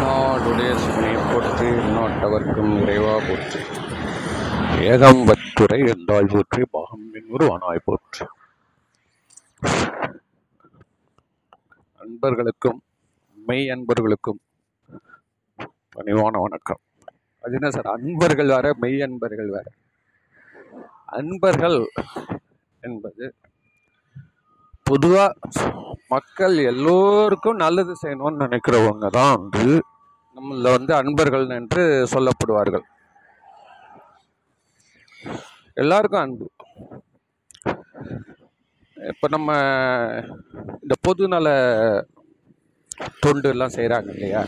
நாடுடைய 0.00 0.70
சினை 0.76 1.12
போற்றி 1.32 1.66
நாட்டவர்க்கும் 1.66 2.82
இறைவா 2.82 3.14
போற்று. 3.18 3.60
ஏகம்பத்துரை 4.78 5.78
என்றால் 5.88 6.30
போற்றி 6.30 6.62
பாகம் 6.70 7.10
என்பது 7.12 7.80
போற்று. 7.84 8.26
அன்பர்களுக்கும் 11.96 12.82
மெய் 13.46 13.70
அன்பர்களுக்கும் 13.70 14.40
பணிவான 15.96 16.40
வணக்கம். 16.40 16.80
அது 17.40 17.52
என்ன 17.52 17.70
சார்? 17.70 17.86
அன்பர்கள் 17.86 18.46
வேற 18.46 18.74
மெய் 18.78 19.02
அன்பர்கள் 19.02 19.48
வேற. 19.48 19.64
அன்பர்கள் 21.04 21.86
என்பது 22.80 23.34
பொதுவாக 24.88 25.34
மக்கள் 26.14 26.56
எல்லோருக்கும் 26.72 27.62
நல்லது 27.64 27.94
செய்யணும்னு 28.02 28.44
நினைக்கிறவங்க 28.44 29.08
தான் 29.18 29.34
வந்து 29.36 29.64
நம்மள 30.36 30.70
வந்து 30.76 30.92
அன்பர்கள் 31.00 31.46
என்று 31.60 31.82
சொல்லப்படுவார்கள். 32.12 32.84
எல்லாருக்கும் 35.82 36.22
அன்பு. 36.24 36.46
இப்போ 38.96 39.26
நம்ம 39.28 39.50
இந்த 40.82 40.94
பொதுநல 41.06 41.48
தொண்டு 43.24 43.48
எல்லாம் 43.54 43.74
செய்கிறாங்க 43.76 44.08
இல்லையா? 44.14 44.42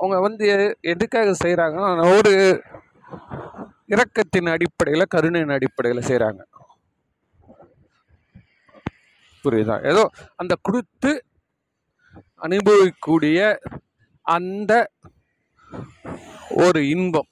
அவங்க 0.00 0.16
வந்து 0.26 0.44
எதுக்காக 0.92 1.34
செய்கிறாங்கன்னா 1.44 2.06
ஒரு 2.18 2.32
இரக்கத்தின் 3.94 4.50
அடிப்படையில் 4.54 5.12
கருணையின் 5.14 5.56
அடிப்படையில் 5.56 6.08
செய்கிறாங்க 6.10 6.42
புரியுதா? 9.44 9.86
ஏதோ 9.86 10.10
அந்த 10.36 10.56
கொடுத்து 10.62 11.24
அனுபவிக்கக்கூடிய 12.40 13.56
அந்த 14.22 14.90
ஒரு 16.50 16.88
இன்பம். 16.88 17.26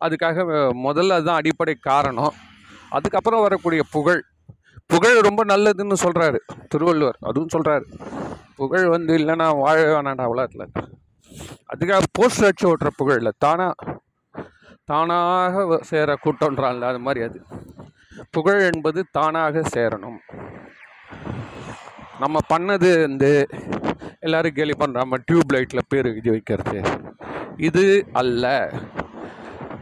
அதுக்காக 0.00 0.68
முதல்ல 0.84 1.08
அதுதான் 1.08 1.36
அடிப்படை 1.36 1.74
காரணம். 1.74 2.34
அதுக்கப்புறம் 2.90 3.40
வரக்கூடிய 3.40 3.82
புகழ். 3.90 4.22
புகழ் 4.86 5.18
ரொம்ப 5.18 5.44
நல்லதுன்னு 5.44 5.94
சொல்கிறாரு 6.02 6.38
திருவள்ளுவர். 6.68 7.16
அதுவும் 7.20 7.48
சொல்கிறாரு 7.52 7.84
புகழ் 8.56 8.86
வந்து 8.86 9.16
இல்லைன்னா 9.16 9.56
வாழ 9.56 9.76
வேணாண்டா 9.84 10.24
உலகத்தில். 10.24 10.84
அதுக்காக 11.74 12.02
போஸ்ட் 12.12 12.44
அடிச்சு 12.44 12.66
ஓட்டுற 12.66 12.88
புகழ் 12.96 13.16
இல்லை. 13.16 13.32
தானாக 13.38 14.02
தானாக 14.84 15.78
சேர 15.82 16.18
கூட்டம்ன்றான்ல 16.24 16.80
அது 16.80 16.98
மாதிரி 16.98 17.24
அது. 17.24 17.42
புகழ் 18.30 18.72
என்பது 18.74 19.06
தானாக 19.10 19.60
சேரணும். 19.60 20.18
நம்ம 22.22 22.38
பண்ணது 22.52 22.90
வந்து 23.06 23.30
எல்லாரும் 24.26 24.56
கேலி 24.58 24.74
பண்ணுறாம 24.82 25.18
டியூப் 25.28 25.52
லைட்டில் 25.54 25.88
பேர் 25.92 26.08
எழுதி 26.10 26.30
வைக்கிறது. 26.34 26.78
இது 27.68 27.84
அல்ல. 28.20 28.44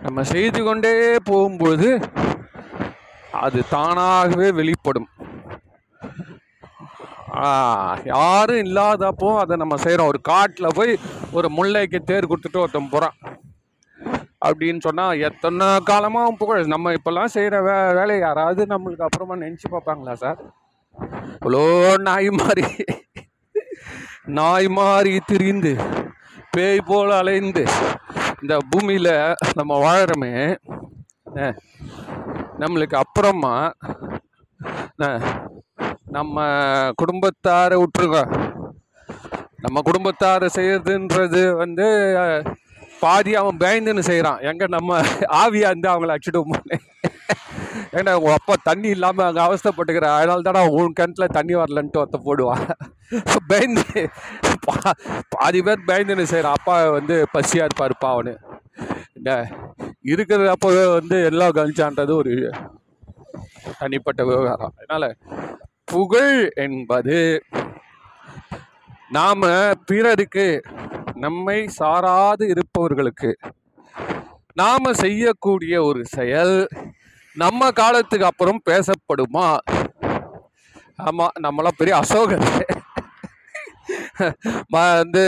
நம்ம 0.05 0.23
செய்து 0.35 0.61
கொண்டே 0.65 0.95
போகும்போது 1.31 1.89
அது 3.45 3.59
தானாகவே 3.75 4.49
வெளிப்படும். 4.61 5.09
யாரும் 8.13 8.63
இல்லாதப்போ 8.67 9.29
அதை 9.43 9.55
நம்ம 9.63 9.77
செய்கிறோம் 9.85 10.11
ஒரு 10.13 10.21
காட்டில் 10.31 10.77
போய் 10.79 10.93
ஒரு 11.39 11.49
முல்லைக்கு 11.59 11.99
தேர் 12.11 12.31
கொடுத்துட்டு 12.31 12.63
ஒருத்தன் 12.63 12.93
போகிறான் 12.95 13.17
அப்படின்னு 14.49 14.81
சொன்னால் 14.87 15.21
எத்தனை 15.29 15.67
காலமாக 15.91 16.35
புகழ்? 16.41 16.65
நம்ம 16.75 16.93
இப்போல்லாம் 16.97 17.33
செய்கிற 17.37 17.57
வே 17.69 17.77
வேலையை 17.99 18.21
யாராவது 18.27 18.63
நம்மளுக்கு 18.73 19.07
அப்புறமா 19.09 19.35
நினச்சி 19.45 19.69
பார்ப்பாங்களா 19.75 20.15
சார்? 20.25 20.41
இவ்வளோ 20.95 21.63
நாய் 22.09 22.31
மாறி 22.39 22.65
நாய் 24.39 24.69
மாறி 24.79 25.13
திரிந்து 25.31 25.73
பேய் 26.55 26.87
போல் 26.89 27.13
அலைந்து 27.19 27.63
இந்த 28.43 28.55
பூமியில் 28.71 29.15
நம்ம 29.59 29.73
வாழறோமே. 29.85 30.33
நம்மளுக்கு 32.63 32.97
அப்புறமா 33.03 33.55
நம்ம 36.17 36.45
குடும்பத்தாரை 37.03 37.77
விட்டுருங்க. 37.83 38.21
நம்ம 39.65 39.81
குடும்பத்தாரை 39.89 40.49
செய்யறதுன்றது 40.57 41.43
வந்து 41.63 41.87
பாதி 43.05 43.33
அவன் 43.41 43.61
பயந்துன்னு 43.63 44.03
செய்கிறான் 44.11 44.43
எங்கே 44.51 44.67
நம்ம 44.77 45.01
ஆவியாக 45.43 45.73
இருந்து 45.73 45.93
அவங்கள 45.93 46.15
அடிச்சுட்டு 46.15 46.43
ஏன்னா 47.93 48.15
உங்கள் 48.15 48.33
அப்பா 48.33 48.55
தண்ணி 48.63 48.89
இல்லாமல் 48.89 49.27
அங்கே 49.27 49.41
அவஸ்தப்பட்டுக்கிற? 49.41 50.05
அதனால 50.05 50.41
தானே 50.41 50.69
உன் 50.69 50.93
கிணத்துல 50.93 51.27
தண்ணி 51.27 51.55
வரலன்ட்டு 51.55 51.99
ஒருத்த 51.99 52.21
போடுவான். 52.25 52.71
பயந்து 53.47 53.83
பா- 54.67 55.21
பாதி 55.29 55.63
பேர் 55.63 55.79
பயந்துன்னு 55.87 56.23
செய்கிற 56.23 56.51
அப்பா 56.51 56.91
வந்து 56.91 57.27
பசியாக 57.39 57.67
இருப்பாருப்பா 57.67 58.05
அவனு. 58.05 58.37
என்ன 59.13 59.51
இருக்கிற 60.01 60.53
அப்போவே 60.53 60.93
வந்து 60.93 61.25
எல்லாம் 61.25 61.51
கழிச்சான்றது 61.51 62.15
ஒரு 62.15 62.51
தனிப்பட்ட 63.79 64.25
விவகாரம். 64.25 64.73
அதனால் 64.81 65.17
புகழ் 65.85 66.51
என்பது 66.55 67.43
நாம் 69.09 69.43
பிறருக்கு 69.87 70.63
நம்மை 71.15 71.69
சாராது 71.79 72.49
இருப்பவர்களுக்கு 72.49 73.39
நாம் 74.55 74.93
செய்யக்கூடிய 74.93 75.83
ஒரு 75.83 76.07
செயல். 76.07 76.69
நம்ம 77.37 77.71
காலத்துக்கு 77.81 78.27
அப்புறம் 78.31 78.61
பேசப்படுமா? 78.71 79.47
ஆமாம் 81.09 81.37
நம்மளாம் 81.45 81.79
பெரிய 81.81 81.95
அசோகர். 82.03 82.45
வந்து 84.75 85.25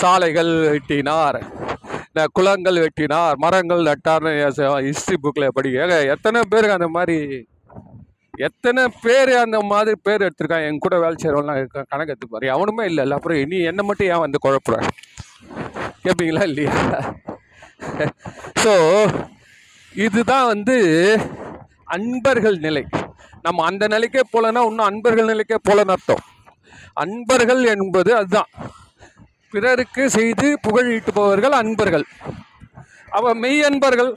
சாலைகள் 0.00 0.50
வெட்டினார். 0.72 1.38
இந்த 2.08 2.22
குளங்கள் 2.36 2.78
வெட்டினார். 2.84 3.36
மரங்கள் 3.44 3.86
நட்டார்னு 3.88 4.32
ஹிஸ்ட்ரி 4.88 5.16
புக்கில் 5.22 5.54
படிக்க 5.58 6.00
எத்தனை 6.14 6.40
பேருக்கு 6.52 6.78
அந்த 6.78 6.90
மாதிரி 6.96 7.18
எத்தனை 8.46 8.82
பேர் 9.04 9.32
அந்த 9.44 9.58
மாதிரி 9.70 9.92
பேர் 10.06 10.24
எடுத்திருக்கான் 10.26 10.66
என் 10.68 10.82
கூட 10.84 10.94
வேலை 11.02 11.16
செய்கிறவங்களாம் 11.16 11.60
இருக்கான் 11.60 11.90
கணக்கு 11.92 12.12
எடுத்து 12.12 12.28
பாரு. 12.28 12.46
அவனுமே 12.56 12.84
இல்லை. 12.90 13.02
இல்லை 13.04 13.16
அப்புறம் 13.18 13.50
நீ 13.52 13.58
என்ன 13.70 13.80
மட்டும் 13.88 14.10
ஏன் 14.12 14.24
வந்து 14.24 14.44
குழப்புற? 14.44 14.76
கேட்பீங்களா 16.04 16.44
இல்லையா? 16.50 16.74
ஸோ 18.64 18.72
இதுதான் 19.94 20.46
வந்து 20.46 20.76
அன்பர்கள் 21.84 22.58
நிலை. 22.58 22.86
நம்ம 23.42 23.64
அந்த 23.64 23.88
நிலைக்கே 23.88 24.20
போலன்னா 24.32 24.66
இன்னும் 24.66 24.78
அன்பர்கள் 24.78 25.26
நிலைக்கே 25.26 25.56
போலன்னு 25.68 25.90
அர்த்தம். 25.90 26.22
அன்பர்கள் 26.94 27.64
என்பது 27.64 28.16
அதுதான். 28.16 28.46
பிறருக்கு 29.50 30.10
செய்து 30.10 30.58
புகழ் 30.62 30.90
ஈட்டுபவர்கள் 30.92 31.50
அன்பர்கள். 31.50 32.04
அவ 33.10 33.34
மெய் 33.34 33.62
அன்பர்கள் 33.62 34.14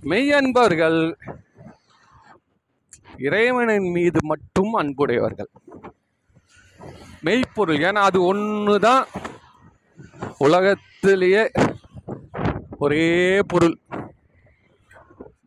மெய் 0.00 0.32
அன்பர்கள் 0.32 1.16
இறைவனின் 3.18 3.90
மீது 3.90 4.18
மட்டும் 4.22 4.72
அன்புடையவர்கள். 4.72 5.48
மெய்ப்பொருள். 7.20 7.78
ஏன்னா 7.78 7.92
அது 7.92 8.22
ஒன்று 8.22 8.80
தான் 8.80 9.06
உலகத்திலேயே 10.38 11.50
ஒரே 12.78 13.40
பொருள். 13.46 13.78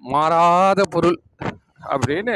மாறாத 0.01 0.81
பொருள் 0.93 1.17
அப்படின்னு 1.93 2.35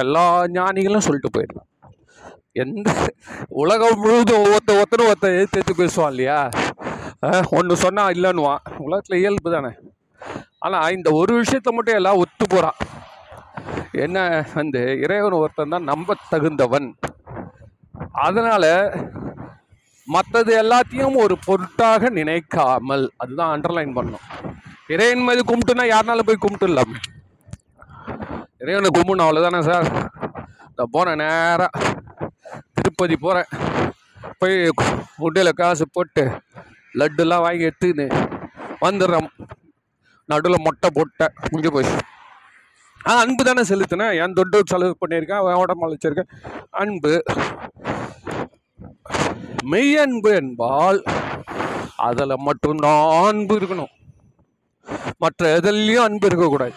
எல்லா 0.00 0.24
ஞானிகளும் 0.56 1.04
சொல்லிட்டு 1.06 1.30
போயிடலாம். 1.34 1.68
எந்த 2.62 2.90
உலகம் 3.62 4.00
முழுதும் 4.02 4.40
ஒவ்வொருத்த 4.44 4.76
ஒருத்தரும் 4.78 5.10
ஒருத்த 5.10 5.28
எடுத்து 5.42 5.74
பேசுவான் 5.80 6.12
இல்லையா? 6.14 6.38
ஒன்று 7.58 7.74
சொன்னால் 7.84 8.14
இல்லைன்னுவான். 8.16 8.62
உலகத்தில் 8.86 9.20
இயல்பு 9.22 9.50
தானே. 9.54 9.72
ஆனால் 10.66 10.94
இந்த 10.96 11.08
ஒரு 11.20 11.32
விஷயத்த 11.40 11.70
மட்டும் 11.76 11.98
எல்லாம் 12.00 12.20
ஒத்து 12.22 12.44
போகிறான் 12.46 12.78
என்ன 14.04 14.18
வந்து 14.58 14.82
இறைவன் 15.04 15.40
ஒருத்தன் 15.42 15.74
தான் 15.74 15.90
நம்ப 15.92 16.16
தகுந்தவன். 16.32 16.88
அதனால் 18.26 18.72
மற்றது 20.08 20.52
எல்லாத்தையும் 20.62 21.16
ஒரு 21.24 21.34
பொருட்டாக 21.46 22.10
நினைக்காமல் 22.18 23.04
அதுதான் 23.22 23.52
அண்டர்லைன் 23.54 23.96
பண்ணோம் 23.98 24.26
இறைவன் 24.94 25.24
மீது 25.26 25.42
கும்பிட்டுனா 25.48 25.84
யாருனாலும் 25.92 26.28
போய் 26.28 26.44
கும்பிட்டுலாம் 26.44 26.94
இறைவனை 28.62 28.88
கும்பிடணும் 28.96 29.26
அவ்வளோதானே 29.26 29.60
சார்? 29.68 29.86
இந்த 30.68 30.82
போனேன் 30.94 31.20
நேராக 31.22 31.68
திருப்பதி 32.76 33.16
போகிறேன் 33.16 33.48
போய் 34.40 34.56
உண்டியில் 35.26 35.58
காசு 35.60 35.84
போட்டு 35.96 36.24
லட்டுலாம் 37.00 37.44
வாங்கி 37.46 37.68
எடுத்துன்னு 37.68 38.06
வந்துடுறேன். 38.84 39.28
நடுவில் 40.32 40.64
மொட்டை 40.66 40.90
போட்டேன் 40.98 41.34
முடிஞ்சு 41.50 41.72
போய் 41.76 41.88
ஆ 43.08 43.12
அன்பு 43.22 43.42
தானே 43.48 43.62
செலுத்தினேன். 43.70 44.14
என் 44.22 44.36
தொட்டு 44.38 44.62
செலவு 44.72 44.96
பண்ணியிருக்கேன் 45.02 45.40
அவன் 45.42 45.62
உடம்பு 45.62 45.86
அழைச்சிருக்கேன். 45.86 46.30
அன்பு 46.82 47.12
மெய் 49.72 49.96
அன்பு 50.04 50.30
என்பால் 50.42 51.00
அதில் 52.08 52.42
மட்டும்தான் 52.48 53.02
அன்பு 53.28 53.54
இருக்கணும். 53.60 53.92
மற்ற 55.18 55.58
எதுலேயும் 55.58 56.06
அன்பு 56.06 56.26
இருக்கக்கூடாது. 56.26 56.76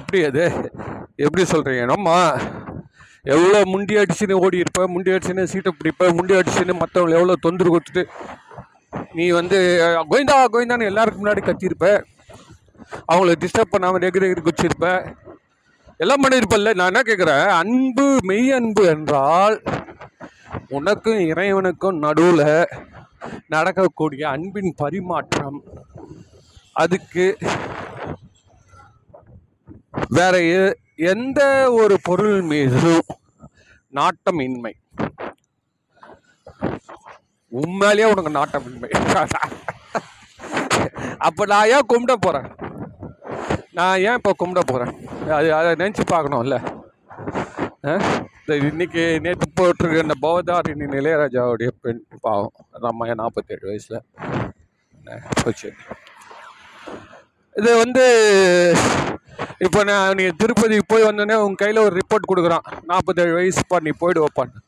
எப்படி 0.00 0.18
அது? 0.24 0.44
எப்படி 1.26 1.42
சொல்கிறீங்க 1.52 1.84
நம்ம 1.86 2.08
எவ்வளோ 3.34 3.60
முண்டி 3.72 3.94
அடிச்சுன்னு 4.00 4.40
ஓடி 4.44 4.58
இருப்ப 4.58 4.86
முண்டி 4.88 5.10
அடிச்சுன்னு 5.14 5.50
சீட்டை 5.52 5.70
பிடிப்ப 5.78 6.10
முண்டி 6.18 6.34
அடிச்சுன்னு 6.38 6.74
மற்றவங்களை 6.82 7.16
எவ்வளோ 7.18 7.36
தொந்தரவு 7.46 7.74
கொடுத்துட்டு 7.74 8.04
நீ 9.14 9.24
வந்து 9.38 9.58
கோவிந்தா 10.10 10.36
கோவிந்தான்னு 10.52 10.90
எல்லாருக்கும் 10.90 11.22
முன்னாடி 11.24 11.42
கத்தியிருப்ப. 11.44 11.88
அவங்கள 13.10 13.32
டிஸ்டர்ப் 13.42 13.74
பண்ணாமல் 13.74 14.02
ரெகுலர் 14.04 14.46
குச்சிருப்ப 14.48 14.86
எல்லாம் 16.02 16.22
பண்ணியிருப்பல்ல. 16.22 16.72
நான் 16.78 16.90
என்ன 16.92 17.02
கேட்குறேன் 17.08 17.46
அன்பு 17.60 18.06
மெய் 18.28 18.52
அன்பு 18.58 18.82
என்றால் 18.94 19.56
உனக்கும் 20.68 21.20
இறைவனுக்கும் 21.30 21.98
நடுவில் 22.04 22.46
நடக்கக்கூடிய 23.48 24.28
அன்பின் 24.28 24.74
பரிமாற்றம். 24.76 25.62
அதுக்கு 26.72 27.38
வேற 30.08 30.74
எந்த 30.96 31.72
ஒரு 31.72 31.98
பொருள் 32.02 32.40
மீதும் 32.40 33.00
நாட்டமின்மை? 33.92 34.72
உண்மையிலேயே 37.48 38.12
உனக்கு 38.12 38.30
நாட்டமின்மை. 38.30 38.88
அப்போ 41.18 41.46
நான் 41.46 41.66
ஏன் 41.66 41.86
கும்பிட 41.88 42.14
போகிறேன் 42.20 42.52
நான் 43.72 43.98
ஏன் 43.98 44.14
இப்போ 44.14 44.34
கும்பிட 44.38 44.60
போகிறேன் 44.66 45.08
அது 45.30 45.54
அதை 45.54 45.86
நினச்சி 45.86 46.00
பார்க்கணும்ல. 46.10 46.80
ஆ? 47.86 47.98
இன்னைக்கு 48.48 49.02
நேற்று 49.24 49.46
போட்டிருக்க 49.58 50.04
இந்த 50.04 50.14
பவதாரிணி 50.22 50.84
இளையராஜாவுடைய 50.98 51.70
பெண் 51.82 52.00
பாவம் 52.20 52.54
நம்ம 52.80 53.14
நாற்பத்தேழு 53.14 53.68
வயசில். 53.70 53.98
போச்சு? 55.42 55.68
இது 57.54 57.70
வந்து 57.76 58.04
இப்போ 59.66 59.80
நான் 59.84 60.16
நீ 60.18 60.24
திருப்பதி 60.42 60.76
போய் 60.92 61.06
வந்தோடனே 61.08 61.36
உன் 61.44 61.54
கையில் 61.54 61.84
ஒரு 61.84 61.94
ரிப்போர்ட் 62.00 62.30
கொடுக்குறான். 62.30 62.66
நாற்பத்தேழு 62.90 63.36
வயசுப்பா 63.38 63.78
நீ 63.86 63.92
போயிடு 64.02 64.24
வைப்பான்னு 64.24 64.64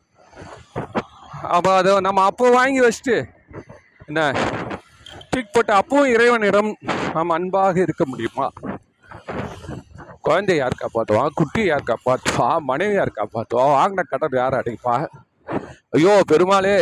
அப்போ 1.57 1.71
அதை 1.77 2.01
நம்ம 2.01 2.25
அப்போ 2.25 2.51
வாங்கி 2.51 2.81
வச்சுட்டு 2.81 3.17
என்ன 4.09 4.21
தூக்கி 5.31 5.51
போட்டு 5.53 5.73
அப்பவும் 5.73 6.13
இறைவனிடம் 6.15 6.71
நாம் 7.15 7.37
அன்பாக 7.37 7.81
இருக்க 7.81 8.05
முடியுமா? 8.07 8.49
குழந்தை 10.31 10.57
யார் 10.59 10.81
காப்பாற்றுவான் 10.81 11.37
குட்டி 11.39 11.63
யார் 11.67 11.89
காப்பாற்றுவான் 11.91 12.67
மனைவி 12.71 12.95
யார் 12.99 13.19
காப்பாற்றுவான் 13.19 13.75
வாங்கின 13.77 14.05
கடன் 14.11 14.41
யார் 14.41 14.61
அடைப்பா? 14.61 14.95
ஐயோ 15.97 16.13
பெருமாளே. 16.33 16.75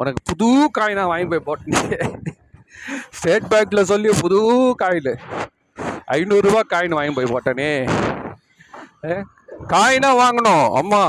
உனக்கு 0.00 0.20
புது 0.30 0.48
காயினா 0.76 1.04
வாங்கி 1.10 1.28
போய் 1.30 1.46
போட்டேன் 1.46 2.12
ஸ்டேட் 3.18 3.48
பேங்க்ல 3.52 3.80
சொல்லி 3.92 4.10
புது 4.20 4.38
காயின் 4.82 5.10
ஐநூறுரூவா 6.16 6.60
காயின் 6.72 6.96
வாங்கி 6.98 7.14
போய் 7.16 7.32
போட்டேனே 7.32 7.70
ஏ, 9.08 9.14
காயினா 9.72 10.10
வாங்கணும். 10.22 10.66
அம்மா. 10.80 11.02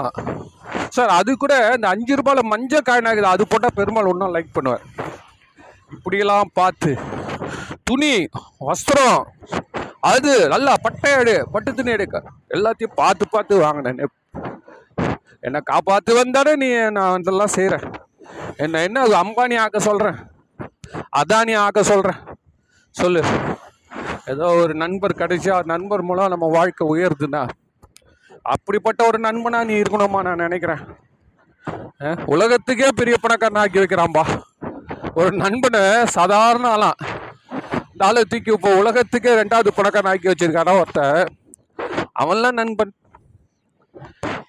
சார் 0.95 1.11
அது 1.19 1.31
கூட 1.43 1.53
இந்த 1.75 1.87
அஞ்சு 1.93 2.17
ரூபாயில் 2.19 2.49
மஞ்சள் 2.51 2.87
காயின் 2.89 3.09
ஆகுது. 3.09 3.27
அது 3.33 3.43
போட்டால் 3.51 3.77
பெருமாள் 3.79 4.11
ஒன்றும் 4.11 4.35
லைக் 4.35 4.55
பண்ணுவேன் 4.57 4.85
இப்படியெல்லாம் 5.95 6.51
பார்த்து. 6.59 6.91
துணி 7.89 8.13
வஸ்திரம். 8.67 9.19
அது 10.03 10.31
நல்லா 10.53 10.73
பட்டை 10.83 11.09
எடு 11.19 11.35
பட்டு 11.53 11.69
துணி 11.77 11.91
எடுக்க. 11.95 12.17
எல்லாத்தையும் 12.55 12.97
பார்த்து 13.01 13.23
பார்த்து 13.33 13.63
வாங்கினேன். 13.63 14.11
என்னை 15.45 15.59
காப்பாற்று 15.71 16.13
வந்தானே 16.19 16.53
நீ 16.63 16.69
நான் 16.97 17.21
இதெல்லாம் 17.21 17.55
செய்கிறேன் 17.55 17.85
என்ன 18.63 18.81
என்ன 18.87 19.01
அது 19.05 19.15
அம்பானி 19.23 19.55
ஆக்க 19.63 19.79
சொல்கிறேன் 19.87 20.17
அதானி 21.19 21.53
ஆக்க 21.65 21.83
சொல்கிறேன் 21.91 22.19
சொல்லு. 22.95 23.21
ஏதோ 24.33 24.47
ஒரு 24.61 24.73
நண்பர் 24.83 25.19
கிடைச்சா 25.21 25.55
நண்பர் 25.73 26.03
மூலம் 26.09 26.33
நம்ம 26.33 26.49
வாழ்க்கை 26.57 26.85
உயருதுன்னா 26.93 27.43
அப்படிப்பட்ட 28.55 29.01
ஒரு 29.09 29.19
நண்பனாக 29.27 29.67
நீ 29.69 29.75
இருக்கணுமா 29.81 30.19
நான் 30.27 30.43
நினைக்கிறேன். 30.45 30.83
உலகத்துக்கே 32.33 32.89
பெரிய 32.99 33.15
பணக்காரன் 33.23 33.61
ஆக்கி 33.61 33.79
வைக்கிறான்பா. 33.81 34.23
ஒரு 35.19 35.31
நண்பனை 35.43 35.81
சாதாரண 36.17 36.67
ஆளாம் 36.75 36.99
ஆளை 37.99 38.21
தூக்கி 38.25 38.51
இப்போ 38.53 38.71
உலகத்துக்கே 38.81 39.31
ரெண்டாவது 39.41 39.69
பணக்காரன் 39.77 40.11
ஆக்கி 40.11 40.29
வச்சிருக்கானா 40.31 40.73
ஒருத்தன் 40.81 41.19
அவன்லாம் 42.15 42.59
நண்பன். 42.61 42.93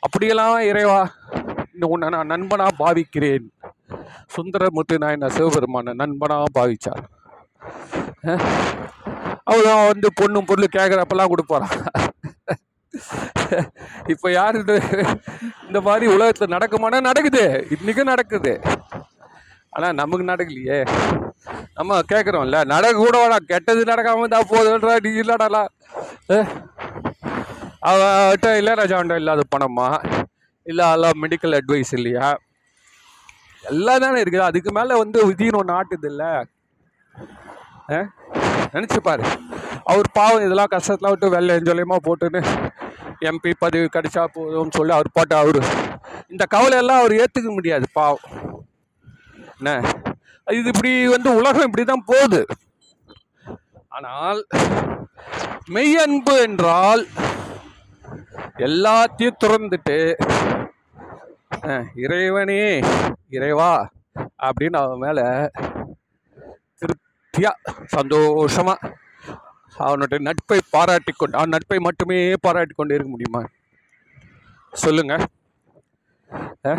அப்படியெல்லாம் 0.07 0.57
இறைவா 0.71 1.01
இந்த 1.75 1.87
உன்னை 1.87 2.09
நான் 2.15 2.33
நண்பனாக 2.35 2.73
பாவிக்கிறேன். 2.81 3.47
சுந்தரமுத்து 4.35 4.97
நாயன 5.05 5.31
சிவபெருமான 5.37 5.95
நண்பனாக 6.03 6.47
பாவிச்சார். 6.59 7.03
அஹ், 8.25 8.45
அவன் 9.53 9.91
வந்து 9.93 10.09
பொண்ணும் 10.21 10.49
பொருள் 10.51 10.77
கேட்குறப்பெல்லாம் 10.77 11.33
கொடுப்பாரான் 11.33 11.77
இப்போ 14.15 14.29
யார் 14.33 14.59
இந்த 15.67 15.79
மாதிரி 15.89 16.07
உலகத்தில் 16.15 16.55
நடக்குமானா 16.57 17.01
நடக்குது. 17.09 17.45
இன்றைக்கும் 17.77 18.13
நடக்குது. 18.13 18.53
ஆனால் 19.73 19.99
நமக்கு 20.03 20.25
நடக்கலையே. 20.33 20.79
நம்ம 21.79 22.01
கேட்குறோம்ல 22.13 22.59
நடக்க 22.73 22.97
கூட 22.99 23.39
கெட்டது 23.53 23.83
நடக்காம 23.91 24.23
இருந்தால் 24.23 24.51
போதுன்றா 24.53 24.95
நீ 25.07 25.11
இல்லடாலா 25.23 25.63
அவட்ட 27.91 28.47
இளையராஜாண்ட 28.61 29.15
இல்லாத 29.21 29.43
பணமா? 29.55 29.87
இல்லை 30.67 30.87
எல்லாம் 30.97 31.21
மெடிக்கல் 31.23 31.57
அட்வைஸ் 31.59 31.93
இல்லையா? 31.99 32.29
எல்லாம் 33.71 34.03
தானே 34.05 34.19
இருக்குது. 34.23 34.49
அதுக்கு 34.49 34.71
மேலே 34.79 34.95
வந்து 35.03 35.19
விதின்னு 35.29 35.61
ஒன்று 35.61 35.77
ஆட்டுது 35.79 36.09
இல்லை. 36.13 36.31
நினச்சி 38.75 38.99
பாரு. 39.07 39.25
அவர் 39.93 40.09
பாவம் 40.19 40.45
இதெல்லாம் 40.47 40.73
கஷ்டத்தெலாம் 40.75 41.15
விட்டு 41.15 41.35
வெள்ளை 41.37 41.57
எஞ்சொலியமா 41.61 41.97
போட்டுன்னு 42.09 42.41
எம்பி 43.31 43.51
பதவி 43.65 43.89
கிடைச்சா 43.95 44.23
போதும்னு 44.37 44.77
சொல்லி 44.79 44.93
அவர் 44.99 45.15
போட்டு 45.17 45.35
அவர் 45.41 45.61
இந்த 46.33 46.45
கவலையெல்லாம் 46.55 47.01
அவர் 47.03 47.19
ஏற்றுக்க 47.23 47.49
முடியாது 47.57 47.87
பாவம். 47.99 48.27
என்ன? 49.59 49.73
இது 50.59 50.69
இப்படி 50.73 50.93
வந்து 51.15 51.31
உலகம் 51.41 51.67
இப்படி 51.69 51.85
தான் 51.85 52.09
போகுது. 52.11 52.41
ஆனால் 53.97 54.41
மெய் 55.75 55.97
அன்பு 56.05 56.35
என்றால் 56.47 57.03
எல்லாத்தையும் 58.67 59.41
துறந்துட்டு 59.43 59.99
இறைவனே 62.05 62.63
இறைவா 63.37 63.73
அப்படின்னு 64.47 64.79
அவன் 64.83 65.03
மேலே 65.05 65.27
திருப்தியாக 66.81 67.75
சந்தோஷமாக 67.97 68.91
அவனுடைய 69.87 70.21
நட்பை 70.29 70.59
பாராட்டி 70.75 71.13
கொண்டு 71.13 71.39
அவன் 71.39 71.55
நட்பை 71.57 71.79
மட்டுமே 71.89 72.19
பாராட்டி 72.47 72.75
கொண்டு 72.75 72.97
இருக்க 72.97 73.11
முடியுமா? 73.13 73.43
சொல்லுங்க. 74.73 75.15
ஆ 76.71 76.73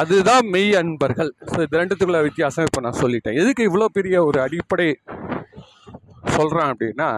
அதுதான் 0.00 0.44
மெய் 0.52 0.70
அன்பர்கள். 0.80 1.30
ஸோ 1.50 1.56
இது 1.64 1.78
ரெண்டுத்துக்குள்ள 1.80 2.20
வித்தியாசம் 2.26 2.66
இப்போ 2.68 2.80
நான் 2.84 3.00
சொல்லிட்டேன். 3.02 3.36
எதுக்கு 3.40 3.62
இவ்வளோ 3.68 3.86
பெரிய 3.96 4.16
ஒரு 4.28 4.38
அடிப்படை 4.44 4.86
சொல்கிறேன் 6.36 6.68
அப்படின்னா 6.72 7.08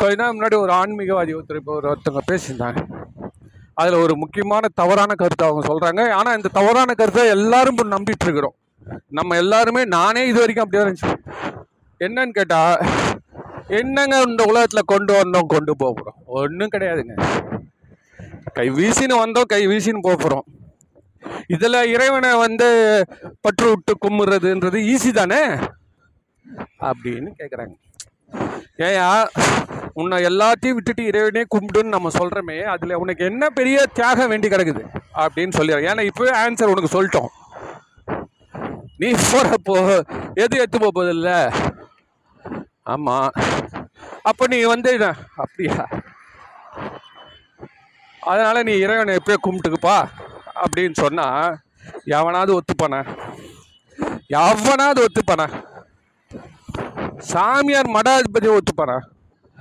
கொஞ்ச 0.00 0.14
நாள் 0.20 0.34
முன்னாடி 0.36 0.56
ஒரு 0.64 0.72
ஆன்மீகவாதி 0.80 1.32
ஒருத்தர் 1.36 1.60
இப்போ 1.60 1.74
ஒரு 1.78 1.88
ஒருத்தவங்க 1.92 2.22
பேசியிருந்தாங்க. 2.30 2.80
அதில் 3.80 4.02
ஒரு 4.04 4.14
முக்கியமான 4.22 4.64
தவறான 4.80 5.12
கருத்தை 5.22 5.44
அவங்க 5.48 5.62
சொல்கிறாங்க 5.70 6.02
ஆனால் 6.18 6.36
இந்த 6.38 6.50
தவறான 6.58 6.94
கருத்தை 7.00 7.24
எல்லாரும் 7.36 7.74
இப்போ 7.74 7.86
நம்பிட்டு 7.96 8.26
இருக்கிறோம் 8.26 8.56
நம்ம 9.18 9.36
எல்லாருமே 9.42 9.82
நானே 9.96 10.22
இது 10.30 10.38
வரைக்கும் 10.42 10.64
அப்படியே 10.64 10.84
இருந்துச்சு. 10.84 11.10
என்னன்னு 12.00 12.36
கேட்டால் 12.38 12.78
என்னங்க 13.80 14.16
இந்த 14.28 14.42
உலகத்தில் 14.50 14.90
கொண்டு 14.92 15.12
வந்தோம் 15.20 15.50
கொண்டு 15.54 15.72
போக 15.82 15.90
போகிறோம் 15.98 16.18
ஒன்றும் 16.38 16.72
கிடையாதுங்க. 16.74 17.14
கை 18.58 18.68
வீசின்னு 18.78 19.22
வந்தோம் 19.24 19.50
கை 19.54 19.62
வீசின்னு 19.72 20.06
போக 20.08 20.16
போகிறோம் 20.24 20.46
இதில் 21.46 21.88
இறைவனை 21.94 22.30
வந்து 22.36 22.68
பற்று 23.40 23.66
விட்டு 23.70 23.92
கும்பிட்றதுன்றது 24.04 24.78
ஈஸி 24.92 25.10
தானே? 25.12 25.42
அப்படின்னு 26.88 27.30
கேட்குறாங்க 27.38 27.74
ஏயா 28.88 29.08
உன்னை 30.00 30.16
எல்லாத்தையும் 30.24 30.76
விட்டுட்டு 30.76 31.02
இறைவனே 31.04 31.42
கும்பிடுன்னு 31.54 31.94
நம்ம 31.96 32.10
சொல்கிறோமே 32.18 32.56
அதில் 32.74 33.00
உனக்கு 33.02 33.22
என்ன 33.24 33.50
பெரிய 33.58 33.78
தியாகம் 33.92 34.28
வேண்டி 34.28 34.48
கிடக்குது? 34.48 34.82
அப்படின்னு 35.22 35.56
சொல்லி 35.58 35.74
ஏன்னா 35.90 36.04
இப்போவே 36.10 36.32
ஆன்சர் 36.42 36.72
உனக்கு 36.74 36.94
சொல்லிட்டோம். 36.96 37.30
நீ 38.98 39.08
போகிறப்போ 39.12 39.76
எது 40.42 40.60
எடுத்து 40.60 40.78
போக 40.78 40.92
போதில்ல 40.96 41.30
ஆமாம் 42.92 43.30
அப்போ 44.22 44.44
நீ 44.46 44.58
வந்து 44.74 44.90
அப்படியா? 45.36 45.76
அதனால் 48.20 48.66
நீ 48.68 48.72
இறைவனை 48.84 49.12
எப்பயோ 49.16 49.38
கும்பிட்டுக்குப்பா. 49.44 49.98
அப்படின்னு 50.54 50.92
சொன்னால் 50.92 51.58
எவனாவது 52.04 52.52
ஒத்துப்பானே? 52.58 53.00
எவனாவது 54.26 55.06
ஒத்துப்பானே? 55.06 55.46
சாமியார் 57.18 57.94
மடாதிபதி 57.96 58.48
ஒத்துப்பானா? 58.56 58.98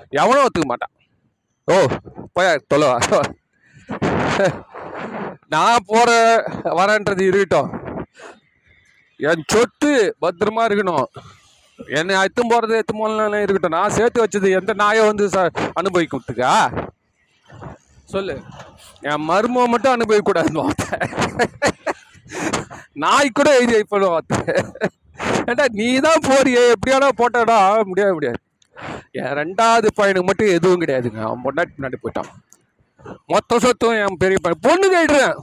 எவனும் 0.09 0.45
ஒத்துக்க 0.45 0.67
மாட்டான். 0.71 0.95
ஓ 1.65 1.75
போயா 2.35 2.51
தொலைவா 2.73 2.97
நான் 5.53 5.85
போகிற 5.85 6.11
வரேன்றது 6.63 7.23
இருக்கட்டும். 7.27 7.69
என் 9.17 9.43
சொத்து 9.47 10.15
பத்திரமா 10.21 10.63
இருக்கணும். 10.69 11.05
என்னை 11.97 12.15
எத்தும் 12.15 12.49
போகிறது 12.49 12.73
எத்தும் 12.79 13.01
போகலாம் 13.01 13.33
இருக்கட்டும். 13.33 13.77
நான் 13.79 13.95
சேர்த்து 13.97 14.23
வச்சது 14.25 14.49
எந்த 14.59 14.73
நாயை 14.73 15.05
வந்து 15.05 15.27
ச 15.27 15.49
அனுபவிக்கிறதுக்கா 15.79 16.53
சொல்லு. 18.13 18.35
என் 19.09 19.25
மர்மம் 19.29 19.71
மட்டும் 19.73 19.95
அனுபவிக்கக்கூடாதுன்னு 19.95 20.63
வார்த்தை. 20.63 20.99
நாய் 23.03 23.37
கூட 23.39 23.49
எழுதி 23.57 23.73
வைப்பணும் 23.77 24.13
வார்த்தை. 24.15 24.39
ஏண்டா 25.49 25.65
நீ 25.79 25.87
தான் 26.05 26.25
போறியே 26.27 26.63
எப்படியாடா 26.73 27.09
போட்டாடா? 27.21 27.59
முடியாது 27.89 28.13
முடியாது. 28.17 28.39
என் 29.19 29.35
ரெண்டாவது 29.41 29.87
பையனுக்கு 29.99 30.29
மட்டும் 30.29 30.53
எதுவும் 30.57 30.81
கிடையாதுங்க. 30.81 31.21
அவன் 31.27 31.43
பொண்டாட்டி 31.45 31.73
முன்னாடி 31.77 31.99
போயிட்டான். 32.03 32.29
மொத்த 33.33 33.59
சொத்தும் 33.65 33.99
என் 34.03 34.19
பெரிய 34.23 34.37
பையன். 34.43 34.63
பொண்ணுக்கு 34.67 34.97
எழுதுறேன். 35.01 35.37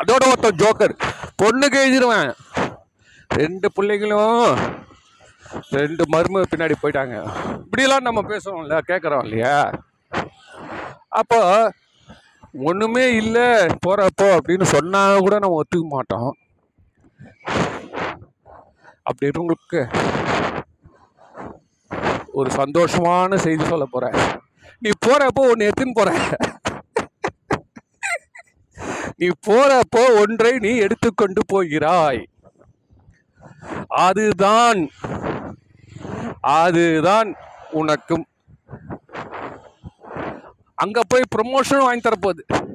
அதோட 0.00 0.22
மொத்தம் 0.32 0.58
ஜோக்கர். 0.62 0.94
பொண்ணுக்கு 1.42 1.78
எழுதிடுவேன் 1.84 2.30
ரெண்டு 3.40 3.66
பிள்ளைங்களும் 3.76 4.46
ரெண்டு 5.76 6.02
மருமக 6.12 6.44
பின்னாடி 6.52 6.74
போயிட்டாங்க. 6.82 7.16
இப்படிலாம் 7.64 8.06
நம்ம 8.08 8.20
பேசுறோம்ல 8.32 8.78
கேட்குறோம் 8.90 9.24
இல்லையா? 9.26 9.54
அப்போ 11.20 11.38
ஒன்றுமே 12.54 13.04
இல்லை 13.16 13.48
போகிறப்போ 13.84 14.28
அப்படின்னு 14.36 14.66
சொன்னால் 14.74 15.24
கூட 15.24 15.38
நம்ம 15.38 15.60
ஒத்துக்க 15.62 15.86
மாட்டோம். 15.88 16.30
அப்படி 19.02 19.28
இருக்கவங்களுக்கு 19.28 19.80
ஒரு 22.32 22.50
சந்தோஷமான 22.50 23.38
செய்தி 23.44 23.64
சொல்ல 23.64 23.84
போகிறேன் 23.84 24.18
நீ 24.78 24.90
போகிறப்போ 25.06 25.42
ஒன்று 25.50 25.68
எடுத்துன்னு 25.68 25.98
போகிற 26.00 26.10
நீ 29.16 29.28
போகிறப்போ 29.48 30.02
ஒன்றை 30.20 30.52
நீ 30.58 30.76
எடுத்துக்கொண்டு 30.76 31.40
போகிறாய். 31.46 32.22
அதுதான் 33.88 34.80
அதுதான் 36.40 37.30
உனக்கும் 37.70 38.26
அங்கே 40.80 41.00
போய் 41.08 41.22
ப்ரொமோஷன் 41.36 41.78
வாங்கி 41.78 42.08
தரப்போகுது. 42.08 42.72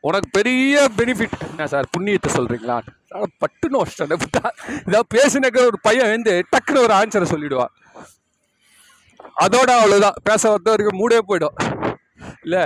உனக்கு 0.00 0.28
பெரிய 0.32 0.88
பெனிஃபிட் 0.96 1.48
என்ன 1.48 1.66
சார் 1.66 1.88
புண்ணியத்தை 1.98 2.28
சொல்கிறீங்களா 2.28 2.80
நான் 3.08 3.32
பட்டுன்னு 3.40 3.82
வச்சிட்டேன் 3.82 4.50
இதான் 4.86 5.08
பேசினக்க 5.14 5.58
ஒரு 5.58 5.78
பையன் 5.82 6.10
வந்து 6.10 6.44
டக்குன்னு 6.50 6.78
ஒரு 6.78 6.94
ஆன்சரை 6.94 7.26
சொல்லிடுவான். 7.30 7.72
அதோட 9.38 9.70
அவ்வளோதான் 9.70 10.20
பேச 10.22 10.50
வந்த 10.50 10.70
வரைக்கும் 10.70 10.98
மூடே 10.98 11.18
போயிடும். 11.28 11.56
இல்லை 12.42 12.62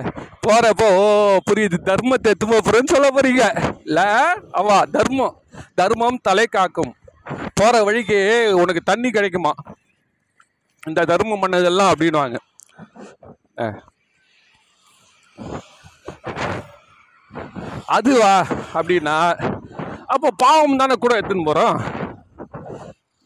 போகிறப்போ 0.46 0.96
ஓ 0.96 1.36
புரியுது. 1.50 1.76
தர்மத்தை 1.84 2.32
எத்து 2.32 2.46
போகிறேன்னு 2.46 2.84
சொல்ல 2.84 3.08
போறீங்க. 3.08 3.72
இல்லை 3.84 4.04
அவா 4.52 4.84
தர்மம். 4.84 5.42
தர்மம் 5.74 6.18
தலை 6.22 6.46
காக்கும். 6.46 6.96
போகிற 7.54 7.82
வழிக்கு 7.82 8.18
உனக்கு 8.56 8.80
தண்ணி 8.80 9.10
கிடைக்குமா? 9.10 9.52
இந்த 10.86 11.04
தர்மம் 11.04 11.42
பண்ணதெல்லாம் 11.42 11.92
அப்படின்னுவாங்க. 11.92 12.36
ஆ. 13.60 13.87
அதுவா? 17.96 18.34
அப்படின்னா 18.78 19.16
அப்போ 20.14 20.28
பாவம் 20.42 20.80
தானே 20.82 20.94
கூட 20.94 21.12
எடுத்துன்னு 21.18 21.48
போகிறோம் 21.48 21.76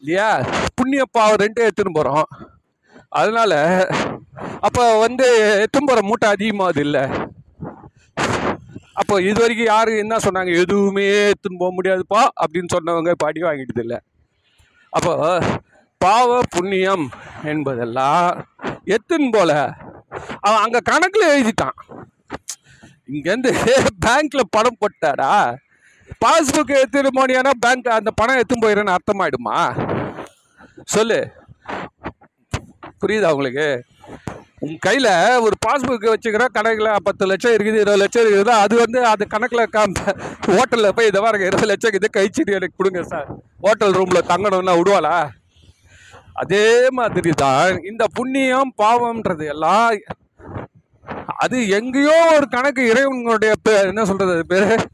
இல்லையா? 0.03 0.29
புண்ணிய 0.77 1.03
பாவம் 1.17 1.41
ரெண்டே 1.43 1.65
எடுத்துன்னு 1.67 1.97
போகிறோம் 1.97 2.25
அதனால 3.19 3.53
அப்போ 4.67 4.83
வந்து 5.05 5.25
எடுத்துன்னு 5.61 5.89
போகிற 5.89 6.01
மூட்டை 6.09 6.27
அதிகமாகுது 6.33 6.81
இல்லை. 6.87 7.03
அப்போ 9.01 9.15
இது 9.21 9.39
வரைக்கும் 9.41 9.71
யாரு 9.73 9.91
என்ன 10.03 10.15
சொன்னாங்க? 10.25 10.51
எதுவுமே 10.63 11.05
எடுத்துன்னு 11.29 11.61
போக 11.61 11.71
முடியாதுப்பா 11.77 12.21
அப்படின்னு 12.43 12.73
சொன்னவங்க 12.75 13.13
இப்போ 13.15 13.27
அடி 13.27 13.41
வாங்கிட்டது 13.43 13.83
இல்லை. 13.85 13.99
அப்போ 14.93 15.13
பாவ 16.01 16.39
புண்ணியம் 16.55 17.05
என்பதெல்லாம் 17.51 18.27
எத்துன்னு 18.95 19.29
போல. 19.37 19.51
அவன் 20.39 20.63
அங்கே 20.63 20.79
கணக்கில் 20.91 21.31
எழுதிட்டான். 21.33 21.77
இங்கேருந்து 23.13 23.51
பேங்க்கில் 24.05 24.51
பணம் 24.55 24.81
போட்டாடா. 24.81 25.31
பாஸ்புக் 26.25 26.77
எடுத்துட்டு 26.79 27.55
பேங்க் 27.65 27.95
அந்த 27.99 28.11
பணம் 28.11 28.37
எடுத்துன்னு 28.39 28.65
போயிடுறேன்னு 28.65 28.95
அர்த்தமாயிடுமா? 28.95 29.57
சொல்லு. 30.95 31.19
புரியுதா 33.01 33.31
உங்களுக்கு? 33.35 33.67
உன் 34.65 34.77
கையில் 34.79 35.09
ஒரு 35.45 35.55
பாஸ்புக் 35.65 36.05
வச்சுக்கிற 36.11 36.43
கணக்கில் 36.57 36.89
பத்து 37.03 37.23
லட்சம் 37.25 37.53
இருக்குது 37.53 37.81
இருபது 37.81 38.01
லட்சம் 38.01 38.23
இருக்குது? 38.23 38.53
அது 38.65 38.75
வந்து 38.83 38.99
அது 39.05 39.23
கணக்கில் 39.27 39.71
காம 39.75 40.13
ஹோட்டலில் 40.45 40.95
போய் 40.97 41.09
இதை 41.11 41.21
வாருங்க 41.23 41.45
இருபது 41.49 41.69
லட்சம் 41.71 41.93
இது 41.93 42.09
கழிச்சிட்டு 42.17 42.57
எனக்கு 42.59 42.77
கொடுங்க 42.77 43.03
சார். 43.03 43.27
ஹோட்டல் 43.65 43.95
ரூமில் 43.99 44.27
தங்கணும்னா 44.31 44.75
விடுவாளா? 44.79 45.15
அதே 46.41 46.67
மாதிரி 46.97 47.31
தான் 47.43 47.79
இந்த 47.91 48.03
புண்ணியம் 48.17 48.71
பாவம்ன்றது 48.81 49.45
எல்லாம் 49.53 49.89
அது 51.43 51.57
எங்கேயோ 51.77 52.17
ஒரு 52.35 52.47
கணக்கு 52.55 52.81
இறைவனுடைய 52.91 53.53
பேர் 53.67 53.89
என்ன 53.91 54.03
சொல்றது 54.09 54.33
அது 54.35 54.45
பேர் 54.53 54.85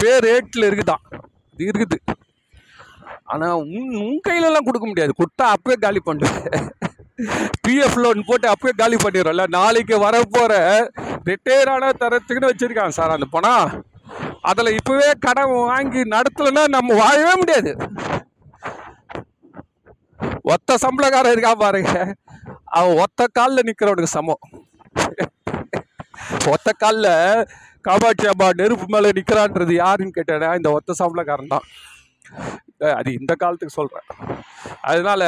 பேர் 0.00 0.26
ஏட்டில் 0.34 0.66
இருக்குதான். 0.68 1.04
இது 1.54 1.70
இருக்குது. 1.72 1.98
ஆனால் 3.32 3.56
உன் 3.76 3.98
உன் 4.04 4.22
கையிலலாம் 4.26 4.66
கொடுக்க 4.68 4.86
முடியாது. 4.88 5.12
கொடுத்தா 5.20 5.44
அப்பவே 5.54 5.76
காலி 5.84 6.00
பண்ணு. 6.08 6.28
பிஎஃப் 7.64 7.98
லோன் 8.02 8.26
போட்டு 8.28 8.46
அப்பவே 8.52 8.72
காலி 8.80 8.96
பண்ணிடுறோம்ல 9.02 9.44
நாளைக்கு 9.58 9.96
வரப்போகிற 10.06 10.54
ரிட்டையரான 11.28 11.92
தரத்துக்குன்னு 12.02 12.50
வச்சுருக்காங்க 12.52 12.96
சார் 12.98 13.16
அந்த 13.16 13.28
பணம். 13.36 13.68
அதில் 14.50 14.76
இப்போவே 14.78 15.08
கடன் 15.26 15.54
வாங்கி 15.70 16.02
நடத்தலைன்னா 16.16 16.64
நம்ம 16.76 16.96
வாழவே 17.02 17.34
முடியாது. 17.42 17.72
ஒத்த 20.52 20.76
சம்பளக்காரன் 20.84 21.34
இருக்கா 21.34 21.52
பாருங்க. 21.64 21.92
அவன் 22.78 23.00
ஒத்த 23.04 23.26
காலில் 23.38 23.66
நிற்கிறவனுக்கு 23.68 24.16
சமம். 24.18 24.44
ஒத்த 26.54 26.68
காலில் 26.82 27.12
காமாட்சி 27.86 28.26
அம்மா 28.32 28.46
நெருப்பு 28.60 28.86
மேலே 28.94 29.10
நிற்கிறான்றது 29.18 29.74
யாருன்னு 29.82 30.16
கேட்டேன்னா 30.18 30.50
இந்த 30.58 30.70
ஒத்த 30.78 30.94
சம்பளக்காரன் 31.00 31.54
தான். 31.54 31.66
அது 32.98 33.10
இந்த 33.20 33.32
காலத்துக்கு 33.42 33.78
சொல்கிறேன் 33.78 34.08
அதனால் 34.90 35.26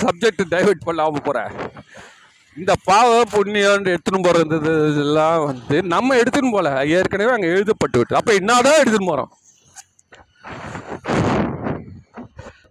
சப்ஜெக்ட் 0.00 0.44
டைவெர்ட் 0.54 0.86
பண்ணாமல் 0.88 1.26
போகிறேன் 1.28 1.52
இந்த 2.56 2.72
பாவ 2.90 3.10
புண்ணியம்னு 3.34 3.92
எடுத்துன்னு 3.94 4.26
போகிறது 4.26 4.56
இதெல்லாம் 4.92 5.40
வந்து 5.48 5.76
நம்ம 5.94 6.16
எடுத்துன்னு 6.20 6.54
போல. 6.56 6.70
ஏற்கனவே 6.98 7.34
அங்கே 7.36 7.52
எழுதப்பட்டு 7.54 8.00
விட்டு. 8.00 8.18
அப்போ 8.20 8.32
என்னதான் 8.40 8.80
எடுத்துன்னு 8.82 9.10
போகிறோம் 9.12 9.32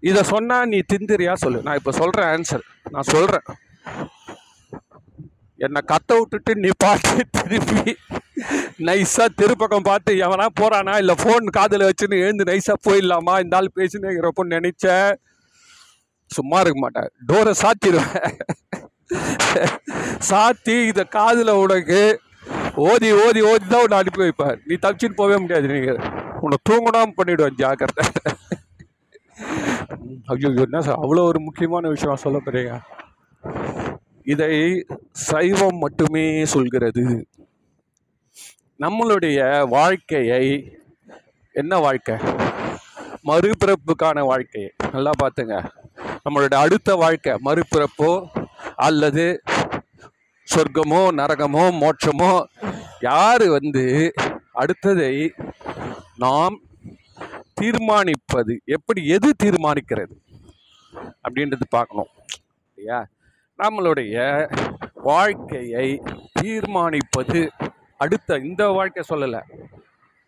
இதை 0.10 0.22
சொன்னால் 0.34 0.70
நீ 0.74 0.80
திந்திரியா 0.94 1.34
சொல்லு. 1.44 1.60
நான் 1.68 1.80
இப்போ 1.80 1.94
சொல்கிறேன் 2.01 2.30
ஆன்சர் 2.34 2.66
நான் 2.96 3.10
சொல்கிறேன் 3.16 3.48
என்னை 5.66 5.82
கத்த 5.92 6.18
விட்டுட்டு 6.18 6.51
நீ 6.63 6.70
பாட்டு 6.84 7.24
திருப்பி 7.38 7.94
நைஸாக 8.88 9.30
திருப்பக்கம் 9.39 9.88
பார்த்து 9.88 10.12
எவனா 10.25 10.46
போகிறானா 10.60 10.94
இல்லை 11.01 11.16
ஃபோன் 11.22 11.46
காதில் 11.58 11.88
வச்சுன்னு 11.88 12.22
எழுந்து 12.25 12.50
நைஸாக 12.50 12.77
போயிடலாமா? 12.88 13.36
இந்த 13.44 13.58
ஆள் 13.60 13.75
பேசினே 13.80 14.10
இருக்கிறப்போ 14.10 14.44
நினச்சேன் 14.56 15.10
சும்மா 16.32 16.58
இருக்க 16.63 16.80
மாட்டேன் 16.84 17.10
டோரை 17.30 17.54
சாத்திடுவேன். 17.63 18.38
சாத்தி 20.30 20.75
இதை 20.92 21.06
காதில் 21.18 21.60
உனக்கு 21.63 22.01
ஓதி 22.89 23.10
ஓதி 23.24 23.42
ஓதி 23.51 23.66
தான் 23.74 23.84
உன்னை 23.86 24.00
அனுப்பி 24.01 24.22
வைப்பார். 24.25 24.60
நீ 24.68 24.74
தப்பிச்சின்னு 24.86 25.20
போகவே 25.22 25.38
முடியாது 25.44 25.74
நீங்கள் 25.75 26.01
உன்னை 26.44 26.60
தூங்கணும் 26.70 27.18
பண்ணிவிடுவேன் 27.20 27.60
ஜாக்கிரதை. 27.63 28.06
ஐயோ 30.25 30.50
என்ன 30.50 30.82
சார்? 30.82 31.00
அவ்வளோ 31.00 31.22
ஒரு 31.22 31.39
முக்கியமான 31.39 31.88
விஷயம் 31.88 32.16
சொல்ல 32.16 32.42
போறீங்க. 32.46 32.80
இதை 34.24 34.86
சைவம் 35.12 35.77
மட்டுமே 35.77 36.46
சொல்கிறது. 36.46 37.27
நம்மளுடைய 38.80 39.68
வாழ்க்கையை 39.68 40.74
என்ன 41.51 41.77
வாழ்க்கை? 41.77 42.16
மறுபிறப்புக்கான 43.25 44.20
வாழ்க்கையை 44.25 44.72
நல்லா 44.92 45.12
பார்த்துங்க. 45.24 45.70
நம்மளுடைய 46.25 46.54
அடுத்த 46.54 46.96
வாழ்க்கை 46.96 47.34
மறுபிறப்போ 47.46 48.25
அல்லது 48.75 49.42
சொர்க்கமோ 50.56 51.01
நரகமோ 51.12 51.63
மோட்சமோ 51.82 52.44
யார் 53.00 53.48
வந்து 53.48 54.13
அடுத்ததை 54.54 55.30
நாம் 56.18 56.62
தீர்மானிப்பது. 57.62 58.58
எப்படி 58.66 59.08
எது 59.08 59.34
தீர்மானிக்கிறது? 59.44 60.16
அப்படின்றது 61.24 61.62
பார்க்கணும். 61.70 62.08
இல்லையா? 62.76 63.08
நம்மளுடைய 63.58 64.16
வாழ்க்கையை 64.94 66.02
தீர்மானிப்பது 66.42 67.50
அடுத்த 67.98 68.38
இந்த 68.38 68.68
வாழ்க்கை 68.68 69.04
சொல்லலை. 69.10 69.42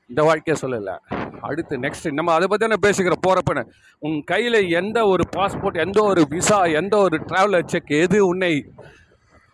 இந்த 0.07 0.23
வாழ்க்கையை 0.23 0.55
சொல்லலை. 0.61 0.97
அடுத்து 1.41 1.79
நெக்ஸ்ட் 1.79 2.11
நம்ம 2.11 2.33
அதை 2.33 2.47
பற்றி 2.47 2.67
தானே 2.67 2.87
பேசிக்கிறோம் 2.87 3.23
போகிறப்பன்னு 3.27 3.69
உன் 3.99 4.23
கையில் 4.23 4.69
எந்த 4.69 5.05
ஒரு 5.05 5.23
பாஸ்போர்ட் 5.35 5.77
எந்த 5.77 6.03
ஒரு 6.03 6.25
விசா 6.29 6.65
எந்த 6.65 6.97
ஒரு 6.97 7.17
ட்ராவலர் 7.17 7.65
செக் 7.65 7.87
எது 7.87 8.25
உன்னை 8.25 8.65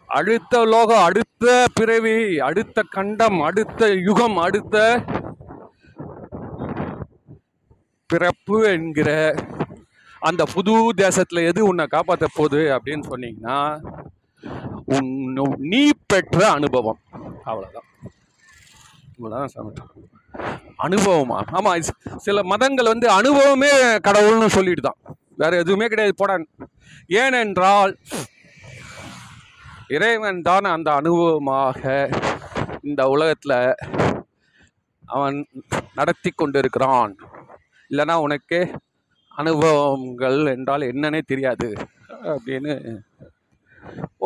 அடுத்த 0.08 0.66
லோகம் 0.66 1.04
அடுத்த 1.04 1.66
பிறவி 1.74 2.40
அடுத்த 2.40 2.84
கண்டம் 2.90 3.42
அடுத்த 3.42 3.94
யுகம் 3.94 4.38
அடுத்த 4.38 5.04
பிறப்பு 8.10 8.58
என்கிற 8.74 9.10
அந்த 10.30 10.42
புது 10.54 10.74
தேசத்தில் 11.04 11.48
எது 11.50 11.62
உன்னை 11.70 11.86
காப்பாற்ற 11.88 12.28
போகுது 12.34 12.62
அப்படின்னு 12.76 13.06
சொன்னீங்கன்னா 13.12 13.58
உன் 14.96 15.10
நீ 15.72 15.82
பெற்ற 16.12 16.40
அனுபவம். 16.58 17.00
அவ்வளோதான் 17.50 17.88
இவ்வளோதான் 19.16 19.54
சமைச்சோம் 19.56 19.92
அனுபவமா? 20.86 21.38
ஆமாம் 21.58 21.84
சில 22.26 22.44
மதங்கள் 22.54 22.92
வந்து 22.94 23.08
அனுபவமே 23.20 23.72
கடவுள்னு 24.08 24.50
சொல்லிட்டு 24.58 24.84
தான் 24.88 25.00
வேற 25.42 25.52
எதுவுமே 25.64 25.88
கிடையாது. 25.92 26.14
போட. 26.22 26.34
ஏனென்றால் 27.22 27.94
இறைவன் 29.96 30.42
தான் 30.50 30.66
அந்த 30.76 30.90
அனுபவமாக 31.02 31.82
இந்த 32.90 33.02
உலகத்தில் 33.14 33.58
அவன் 35.16 35.38
நடத்தி 36.00 36.30
கொண்டிருக்கிறான். 36.32 37.14
இல்லைன்னா 37.92 38.16
உனக்கே 38.26 38.62
அனுபவங்கள் 39.42 40.40
என்றால் 40.56 40.90
என்னன்னே 40.92 41.22
தெரியாது 41.32 41.70
அப்படின்னு 42.34 42.74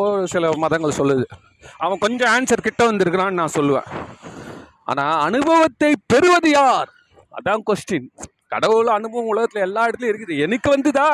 ஒரு 0.02 0.28
சில 0.34 0.50
மதங்கள் 0.64 0.98
சொல்லுது. 1.00 1.26
அவன் 1.84 2.04
கொஞ்சம் 2.04 2.32
ஆன்சர் 2.36 2.68
கிட்ட 2.68 2.82
வந்திருக்கிறான்னு 2.90 3.40
நான் 3.42 3.58
சொல்லுவேன். 3.58 3.90
ஆனால் 4.92 5.22
அனுபவத்தை 5.28 5.92
பெறுவது 6.12 6.50
யார்? 6.50 6.90
அதான் 7.38 7.66
கொஸ்டின் 7.70 8.08
கடவுள் 8.54 8.90
அனுபவம் 8.98 9.32
உலகத்தில் 9.34 9.66
எல்லா 9.68 9.82
இடத்துலையும் 9.88 10.14
இருக்குது. 10.14 10.38
எனக்கு 10.46 10.68
வந்துதா? 10.76 11.10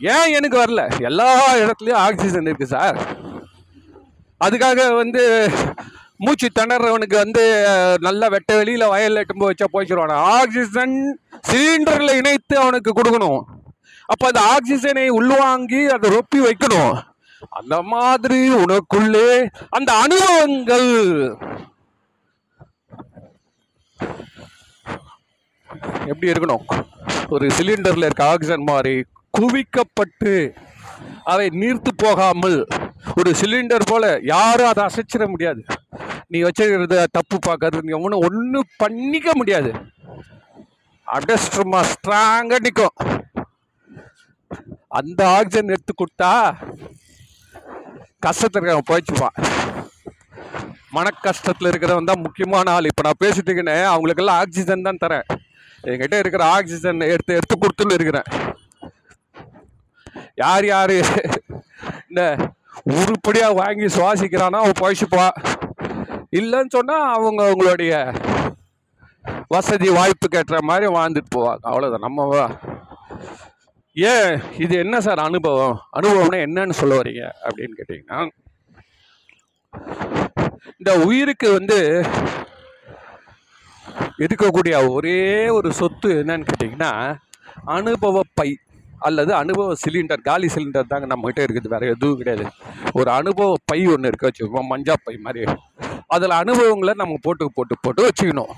ஏன் 0.00 0.34
எனக்கு 0.38 0.56
வரல? 0.62 0.82
எல்லா 1.08 1.28
இடத்துலையும் 1.62 2.02
ஆக்சிஜன் 2.06 2.48
இருக்குது 2.50 2.74
சார் 2.74 2.98
அதுக்காக 4.44 4.80
வந்து 5.00 5.22
மூச்சு 6.24 6.48
திணறவனுக்கு 6.58 7.16
வந்து 7.24 7.44
நல்லா 8.04 8.22
நல்ல 8.22 8.28
வெட்ட 8.34 8.56
வெளியில் 8.56 8.90
வயலில் 8.92 9.20
எட்டும் 9.20 9.44
வச்சா 9.50 9.66
போய்ச்சிருவான? 9.72 10.16
ஆக்சிஜன் 10.38 10.96
சிலிண்டரில் 11.50 12.16
இணைத்து 12.20 12.54
அவனுக்கு 12.62 12.90
கொடுக்கணும். 12.98 13.40
அப்போ 14.12 14.26
அந்த 14.30 14.42
ஆக்சிஜனை 14.54 15.06
உள்வாங்கி 15.18 15.80
அதை 15.94 16.06
ரொப்பி 16.16 16.38
வைக்கணும். 16.46 16.92
அந்த 17.58 17.76
மாதிரி 17.92 18.40
உனக்குள்ளே 18.62 19.28
அந்த 19.76 19.90
அனுபவங்கள். 20.04 20.90
எப்படி 26.10 26.32
இருக்கணும்? 26.32 26.64
ஒரு 27.34 27.46
சிலிண்டரில் 27.56 28.06
இருக்க 28.08 28.24
ஆக்சிஜன் 28.34 28.68
மாதிரி 28.70 28.94
குவிக்கப்பட்டு 29.38 30.34
அவை 31.24 31.46
நீர்த்து 31.60 31.90
போகாமல் 31.96 32.58
ஒரு 33.18 33.30
சிலிண்டர் 33.40 33.90
போல 33.90 34.04
யாரும் 34.32 34.70
அதை 34.72 34.82
அசைச்சிட 34.88 35.24
முடியாது. 35.32 35.62
நீ 36.32 36.38
வச்சிருக்கிறத 36.46 36.98
தப்பு 37.16 37.36
பார்க்கறது 37.46 37.86
நீ 37.88 37.94
ஒன்றும் 38.04 38.24
ஒன்றும் 38.26 38.70
பண்ணிக்க 38.82 39.30
முடியாது. 39.40 39.70
அப்படியே 41.06 41.38
சும்மா 41.56 41.80
ஸ்ட்ராங்காக 41.92 42.60
நிற்கும் 42.66 42.96
அந்த 45.00 45.20
ஆக்சிஜன் 45.36 45.74
எடுத்து 45.74 45.92
கொடுத்தா 45.94 46.30
கஷ்டத்தில் 48.26 48.58
இருக்கிறவன் 48.58 48.90
போயிச்சுப்பான். 48.90 49.36
மன 50.96 51.12
கஷ்டத்தில் 51.26 51.70
இருக்கிறவன் 51.70 52.08
தான் 52.10 52.24
முக்கியமான 52.24 52.72
ஆள். 52.76 52.88
இப்போ 52.90 53.02
நான் 53.06 53.22
பேசிட்டு 53.24 53.48
இருக்கேனே 53.50 53.76
அவங்களுக்கெல்லாம் 53.92 54.40
ஆக்சிஜன் 54.42 54.86
தான் 54.88 55.02
தரேன். 55.04 55.26
என்கிட்ட 55.90 56.16
இருக்கிற 56.22 56.42
ஆக்சிஜன் 56.56 57.00
எடுத்து 57.12 57.38
எடுத்து 57.38 57.56
கொடுத்துன்னு 57.62 57.96
இருக்கிறேன். 57.98 58.28
யார் 60.42 60.66
யார்? 60.72 60.96
இந்த 62.08 62.22
உருப்படியாக 62.80 63.54
வாங்கி 63.54 63.84
சுவாசிக்கிறான்னா 63.84 64.60
அவன் 64.62 64.80
பழச்சிப்பா 64.80 65.26
இல்லைன்னு 66.30 66.70
சொன்னால் 66.70 67.14
அவங்க 67.14 67.40
அவங்களுடைய 67.44 67.94
வசதி 69.48 69.88
வாய்ப்பு 69.90 70.26
கேட்டுற 70.34 70.58
மாதிரி 70.60 70.86
வாழ்ந்துட்டு 70.94 71.34
போவாங்க. 71.36 71.62
அவ்வளோதான் 71.62 71.98
நம்ம 71.98 72.48
ஏன்? 73.94 74.42
இது 74.58 74.78
என்ன 74.78 75.00
சார் 75.00 75.18
அனுபவம்? 75.18 75.82
அனுபவம்னா 75.96 76.38
என்னன்னு 76.46 76.70
சொல்ல 76.70 77.02
வரீங்க 77.02 77.24
அப்படின்னு 77.44 77.74
கேட்டிங்கன்னா 77.78 78.20
இந்த 80.78 81.04
உயிருக்கு 81.06 81.52
வந்து 81.52 81.78
இருக்கக்கூடிய 84.18 84.90
ஒரே 84.90 85.48
ஒரு 85.48 85.72
சொத்து 85.72 86.08
என்னன்னு 86.12 86.46
கேட்டிங்கன்னா 86.50 87.20
அனுபவ 87.64 88.20
பை. 88.34 88.58
அல்லது 89.08 89.32
அனுபவ 89.40 89.74
சிலிண்டர் 89.82 90.26
காலி 90.28 90.48
சிலிண்டர் 90.54 90.90
தாங்க 90.92 91.06
நம்மகிட்ட 91.12 91.40
இருக்குது 91.46 91.72
வேறு 91.74 91.92
எதுவும் 91.94 92.18
கிடையாது. 92.20 92.44
ஒரு 92.98 93.10
அனுபவ 93.18 93.54
பை 93.70 93.80
ஒன்று 93.92 94.10
இருக்க 94.10 94.26
வச்சுக்கோம் 94.28 94.70
மஞ்சா 94.72 94.94
பை 95.06 95.14
மாதிரி. 95.26 95.42
அதில் 96.14 96.34
அனுபவங்களை 96.42 96.94
நம்ம 97.02 97.16
போட்டு 97.26 97.46
போட்டு 97.56 97.74
போட்டு 97.84 98.06
வச்சுக்கணும். 98.08 98.52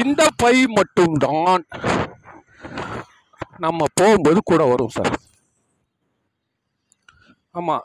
இந்த 0.00 0.22
பை 0.42 0.56
மட்டும்தான் 0.78 1.64
நம்ம 3.64 3.84
போகும்போது 3.98 4.38
கூட 4.50 4.62
வரும் 4.72 4.94
சார் 4.96 5.12
ஆமாம் 7.58 7.84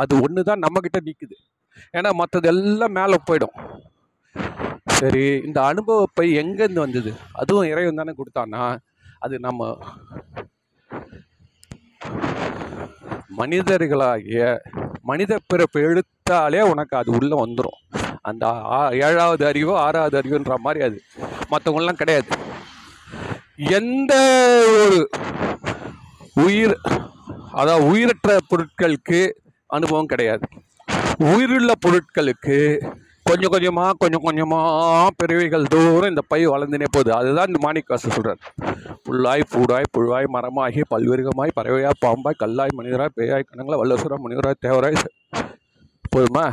அது 0.00 0.14
ஒன்று 0.24 0.40
தான் 0.48 0.64
நம்மக்கிட்ட 0.64 0.98
நிற்குது 1.06 1.36
ஏன்னா 1.96 2.10
மற்றது 2.20 2.48
எல்லாம் 2.52 2.96
மேலே 2.98 3.16
போயிடும். 3.28 3.56
சரி 4.98 5.24
இந்த 5.46 5.58
அனுபவ 5.70 6.06
பை 6.18 6.26
எங்கேருந்து 6.42 6.84
வந்தது? 6.84 7.10
அதுவும் 7.40 7.68
இறைவன் 7.72 8.00
தானே 8.00 8.12
கொடுத்தான்னா 8.18 8.62
அது 9.18 9.38
நம்ம 9.38 9.78
மனிதர்களாகிய 13.38 14.58
மனித 15.02 15.38
பிறப்பு 15.46 15.80
எடுத்தாலே 15.80 16.60
உனக்கு 16.60 16.96
அது 16.96 17.12
உள்ளே 17.12 17.44
வந்துடும் 17.44 17.96
அந்த 18.22 18.46
ஆ- 18.46 18.90
ஏழாவது 18.90 19.46
அறிவோ 19.46 19.80
ஆறாவது 19.80 20.20
அறிவுன்ற 20.20 20.56
மாதிரி 20.56 20.84
அது. 20.84 21.02
மற்றவங்களாம் 21.50 21.92
கிடையாது. 21.92 22.28
எந்த 23.56 24.14
ஒரு 24.76 25.08
உயிர் 26.34 26.78
அதாவது 27.52 27.86
உயிரற்ற 27.86 28.36
பொருட்களுக்கு 28.50 29.30
அனுபவம் 29.66 30.06
கிடையாது. 30.06 30.48
உயிருள்ள 31.18 31.72
பொருட்களுக்கு 31.86 32.88
கொஞ்சம் 33.28 33.52
கொஞ்சமாக 33.52 33.96
கொஞ்சம் 34.02 34.24
கொஞ்சமாக 34.26 35.08
பிறவிகள் 35.20 35.70
தூரம் 35.72 36.10
இந்த 36.12 36.22
பை 36.32 36.40
வளர்ந்துனே 36.52 36.86
போகுது. 36.94 37.10
அதுதான் 37.18 37.48
இந்த 37.50 37.60
மாணிக்காசு 37.64 38.14
சொல்கிறார் 38.16 38.40
புல்லாய் 39.06 39.42
பூடாய் 39.52 39.90
புழுவாய் 39.94 40.28
மரமாகி 40.36 40.82
பல்விருகமாய் 40.92 41.56
பறவையாய் 41.58 42.00
பாம்பாய் 42.04 42.40
கல்லாய் 42.42 42.76
மனிதராய் 42.78 43.14
பேயாய் 43.18 43.48
கணங்களாய் 43.48 43.82
வல்லசுரா 43.82 44.18
முனிவராய் 44.24 44.62
தேவராய் 44.66 44.98
போதுமா? 46.12 46.44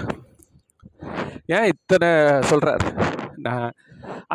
ஏன் 1.57 1.69
இத்தனை 1.73 2.09
சொல்கிறார் 2.51 2.83
நான் 3.45 3.71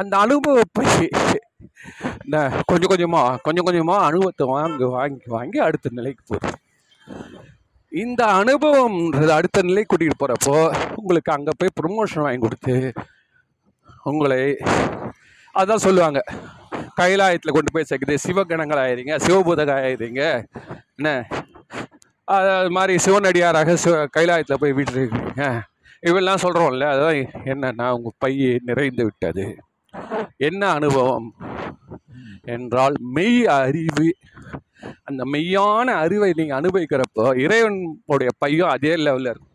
அந்த 0.01 0.15
அனுபவப்பை 0.25 0.87
நான் 2.33 2.57
கொஞ்சம் 2.71 2.93
கொஞ்சமாக 2.93 3.39
கொஞ்சம் 3.47 3.67
கொஞ்சமாக 3.69 4.07
அனுபவத்தை 4.09 4.47
வாங்கி 4.55 4.87
வாங்கி 4.97 5.29
வாங்கி 5.37 5.59
அடுத்த 5.67 5.97
நிலைக்கு 5.99 6.23
போகுது. 6.31 6.57
இந்த 8.03 8.23
அனுபவம்ன்றது 8.41 9.33
அடுத்த 9.37 9.63
நிலை 9.63 9.83
கூட்டிகிட்டு 9.85 10.21
போகிறப்போ 10.23 10.57
உங்களுக்கு 10.95 11.31
அங்கே 11.37 11.53
போய் 11.59 11.77
ப்ரொமோஷன் 11.81 12.25
வாங்கி 12.27 12.43
கொடுத்து 12.45 12.75
உங்களை 14.03 14.43
அதான் 15.55 15.85
சொல்லுவாங்க 15.87 16.21
கைலாயத்தில் 17.01 17.55
கொண்டு 17.57 17.73
போய் 17.75 17.89
சேர்க்குது 17.89 18.23
சிவகணங்கள் 18.25 18.83
ஆயிடுங்க 18.83 19.15
சிவபூதக 19.27 19.73
ஆயிடுங்க 19.81 20.23
என்ன? 20.99 21.09
அது 22.29 22.71
மாதிரி 22.71 22.95
சிவனடியாராக 23.05 23.75
சிவ 23.75 23.95
கைலாயத்தில் 24.17 24.61
போய் 24.61 24.77
வீட்டுருக்கீங்க. 24.79 25.45
இவெல்லாம் 26.09 26.43
சொல்கிறோம்ல 26.45 26.87
அதான் 26.95 27.19
என்னன்னா 27.53 27.87
உங்கள் 27.97 28.19
பை 28.19 28.33
நிறைந்து 28.69 29.03
விட்டது. 29.05 29.47
என்ன 30.49 30.63
அனுபவம்? 30.71 31.29
என்றால் 32.55 32.97
மெய் 33.17 33.41
அறிவு 33.57 34.07
அந்த 35.03 35.23
மெய்யான 35.33 35.95
அறிவை 36.03 36.33
நீங்கள் 36.37 36.61
அனுபவிக்கிறப்போ 36.61 37.25
இறைவனுடைய 37.45 38.31
பையும் 38.45 38.73
அதே 38.75 38.95
லெவலில் 38.95 39.31
இருக்கும். 39.33 39.55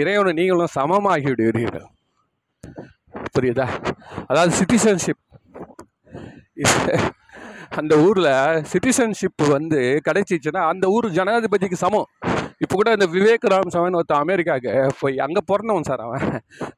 இறைவனை 0.00 0.32
நீங்களும் 0.32 0.74
சமமாகி 0.74 1.30
விடுவீர்கள். 1.40 1.88
புரியுதா? 3.34 3.66
அதாவது 4.26 4.52
சிட்டிசன்ஷிப் 4.60 5.22
அந்த 7.80 7.94
ஊரில் 7.98 8.32
சிட்டிசன்ஷிப் 8.72 9.42
வந்து 9.56 9.80
கிடைச்சிச்சுன்னா 10.06 10.60
அந்த 10.72 10.88
ஊர் 10.88 11.06
ஜனாதிபதிக்கு 11.18 11.78
சமம். 11.84 12.08
இப்போ 12.58 12.74
கூட 12.76 12.90
இந்த 12.96 13.06
விவேக் 13.06 13.50
ராமசாமன் 13.54 13.98
ஒருத்தன் 13.98 14.22
அமெரிக்காவுக்கு 14.24 14.94
போய் 15.00 15.18
அங்கே 15.18 15.42
பிறந்தவன் 15.46 15.88
சார் 15.90 16.04
அவன். 16.06 16.24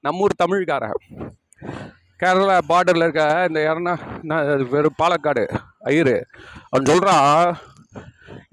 நம்ம 0.01 0.25
ஊர் 0.25 0.41
தமிழ்காரன். 0.45 0.99
கேரளா 2.21 2.55
பார்டரில் 2.71 3.05
இருக்க 3.07 3.25
இந்த 3.49 3.59
யாருன்னா 3.67 3.95
நான் 4.31 4.49
வெறும் 4.75 4.99
பாலக்காடு 5.01 5.45
ஐயரு. 5.91 6.17
அவன் 6.71 6.91
சொல்கிறான் 6.91 7.51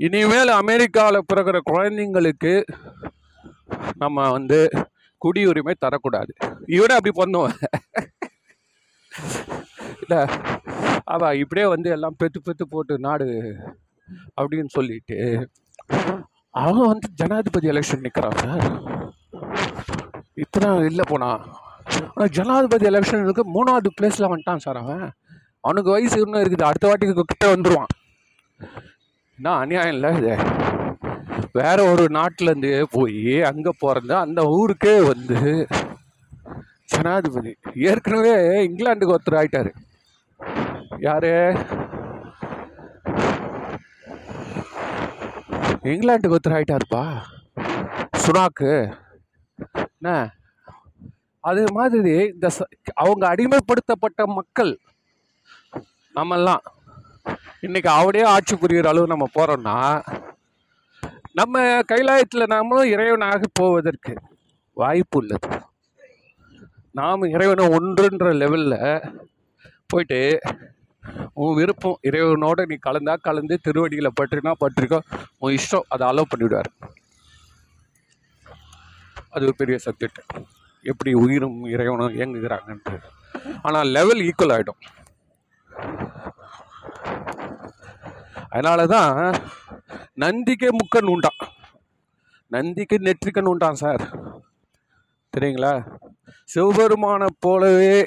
இனிமேல் 0.08 0.52
அமெரிக்காவில் 0.62 1.28
பிறகுற 1.30 1.58
குழந்தைங்களுக்கு 1.72 2.54
நம்ம 4.04 4.28
வந்து 4.38 4.60
குடியுரிமை 5.22 5.74
தரக்கூடாது. 5.86 6.32
இவனே 6.78 6.96
அப்படி 6.98 7.14
பண்ணுவேன். 7.22 7.58
இல்லை 10.04 10.22
அவள் 11.14 11.40
இப்படியே 11.44 11.66
வந்து 11.74 11.90
எல்லாம் 11.96 12.18
பெத்து 12.22 12.40
பெத்து 12.48 12.64
போட்டு 12.74 12.94
நாடு 13.08 13.28
அப்படின்னு 14.40 14.72
சொல்லிட்டு 14.78 15.18
அவன் 16.64 16.90
வந்து 16.92 17.08
ஜனாதிபதி 17.20 17.70
எலெக்ஷன் 17.74 18.06
நிற்கிறான் 18.06 18.42
சார். 18.44 18.66
இப்போ 20.44 20.58
தான் 20.66 20.88
இல்லை 20.90 21.06
போனான். 21.12 21.42
ஜனாதிபதி 22.30 22.88
எலெக்ஷனுக்கு 22.88 23.42
மூணாவது 23.54 23.90
பிளேஸில் 24.02 24.32
வந்துட்டான் 24.34 24.64
சார் 24.66 24.78
அவன். 24.78 25.12
அவனுக்கு 25.60 25.92
வயசு 25.92 26.20
இன்னும் 26.20 26.42
இருக்குது. 26.42 26.62
அடுத்த 26.62 26.88
வாட்டிக்கு 26.88 27.22
கிட்ட 27.22 27.56
வந்துடுவான் 27.56 27.94
என்ன 29.38 29.56
அநியாயம் 29.56 29.94
இல்லை 29.94 30.16
இது? 30.18 30.38
வேற 31.52 31.84
ஒரு 31.92 32.04
நாட்டிலேருந்து 32.04 32.84
போய் 32.92 33.44
அங்கே 33.44 33.72
பிறந்து 33.80 34.16
அந்த 34.16 34.44
ஊருக்கே 34.44 35.02
வந்து 35.08 35.68
ஜனாதிபதி. 36.86 37.56
ஏற்கனவே 37.76 38.68
இங்கிலாந்துக்கு 38.68 39.16
ஒருத்தர் 39.16 39.40
ஆயிட்டார். 39.42 39.72
யாரு? 41.00 41.58
இங்கிலாந்துக்கு 45.84 46.36
ஒருத்தர் 46.36 46.60
ஆயிட்டாருப்பா. 46.60 47.18
சுனாக்கு. 48.18 48.94
என்ன? 50.02 50.34
அது 51.46 51.72
மாதிரி 51.72 52.12
இந்த 52.26 52.50
ச- 52.60 52.70
அவங்க 52.94 53.36
அடிமைப்படுத்தப்பட்ட 53.36 54.26
மக்கள் 54.26 54.80
நம்மெல்லாம் 56.16 56.64
இன்னைக்கு 57.62 57.90
அவடையே 57.90 58.26
ஆட்சி 58.26 58.56
புரிகிற 58.56 58.88
அளவு 58.88 59.08
நம்ம 59.08 59.30
போகிறோம்னா 59.36 59.78
நம்ம 61.34 61.62
கைலாயத்தில் 61.88 62.52
நாமளும் 62.52 62.92
இறைவனாக 62.92 63.44
போவதற்கு 63.54 64.14
வாய்ப்பு 64.78 65.20
உள்ளது. 65.20 65.48
நாம் 66.92 67.24
இறைவனை 67.24 67.66
ஒன்றுன்ற 67.68 68.34
லெவலில் 68.34 68.78
போயிட்டு 69.88 70.20
உன் 71.34 71.56
விருப்பம் 71.56 72.00
இறைவனோட 72.04 72.66
நீ 72.66 72.76
கலந்தா 72.86 73.16
கலந்து 73.22 73.60
திருவடியில் 73.64 74.16
பற்றினா 74.22 74.52
பற்றிக்கோ 74.60 75.00
உன் 75.38 75.58
இஷ்டம் 75.58 75.88
அதை 75.88 76.08
அலோவ் 76.08 76.32
பண்ணிவிடுவார். 76.36 76.70
அது 79.30 79.46
ஒரு 79.46 79.56
பெரிய 79.56 79.78
சப்ஜெக்ட் 79.86 80.22
எப்படி 80.92 81.12
உயிரும் 81.24 81.58
இறைவனும் 81.74 82.16
இயங்குகிறாங்கன்ட்டு. 82.18 82.96
ஆனால் 83.68 83.92
லெவல் 83.96 84.22
ஈக்குவல் 84.30 84.54
ஆகிடும் 84.56 84.82
அதனால 88.54 88.82
தான் 88.94 89.12
நந்திக்கே 90.24 90.70
முக்கன் 90.80 91.12
உண்டான் 91.14 91.42
நந்திக்கு 92.56 92.98
நெற்றிக்கன் 93.08 93.52
உண்டான் 93.52 93.82
சார். 93.84 94.04
தெரியுங்களா? 95.36 95.74
சிவபெருமானை 96.54 97.28
போலவே 97.46 97.98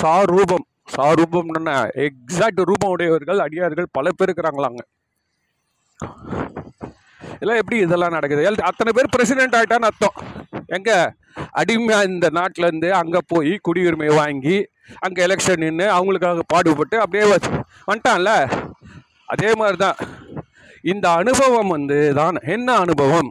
சாரூபம். 0.00 0.66
சாரூபம்னா 0.94 1.76
எக்ஸாக்ட் 2.06 2.62
ரூபம் 2.70 2.92
உடையவர்கள் 2.94 3.44
அடியார்கள் 3.44 3.94
பல 3.96 4.10
பேர் 4.16 4.28
இருக்கிறாங்களாங்க. 4.28 4.82
இதெல்லாம் 7.44 7.62
எப்படி 7.62 7.80
இதெல்லாம் 7.80 8.12
நடக்குது? 8.12 8.50
எல்- 8.50 8.60
அத்தனை 8.60 8.92
பேர் 8.92 9.14
பிரசிடென்ட் 9.16 9.54
ஆகிட்டான்னு 9.54 9.88
அர்த்தம். 9.88 10.16
எங்கே? 10.66 10.96
அடிமையா 11.54 12.04
இந்த 12.06 12.30
நாட்டிலேருந்து 12.34 12.90
அங்கே 12.90 13.18
போய் 13.26 13.60
குடியுரிமை 13.68 14.14
வாங்கி 14.16 14.56
அங்கே 15.00 15.26
எலெக்ஷன் 15.26 15.56
நின்று 15.56 15.86
அவங்களுக்காக 15.92 16.40
பாடுபட்டு 16.46 17.00
அப்படியே 17.00 17.24
வந்துட்டான்ல? 17.86 18.32
அதே 19.26 19.54
மாதிரி 19.54 19.76
தான் 19.76 19.98
இந்த 20.84 21.10
அனுபவம் 21.10 21.68
வந்து 21.68 22.14
தான் 22.14 22.34
என்ன 22.46 22.76
அனுபவம்? 22.76 23.30